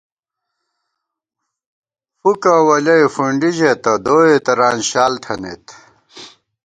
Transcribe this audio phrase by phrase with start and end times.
[2.19, 5.65] فُکہ ولیَئی فُنڈی ژېتہ، دوئےتران شال تھنَئیت